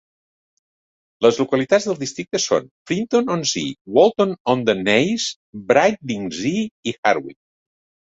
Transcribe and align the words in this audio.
Les 1.25 1.37
localitats 1.41 1.85
del 1.89 1.99
districte 2.05 2.41
són 2.47 2.67
Frinton-on-Sea, 2.93 3.77
Walton-on-the-Naze, 4.01 5.31
Brightlingsea 5.71 6.69
i 6.95 7.01
Harwich. 7.05 7.43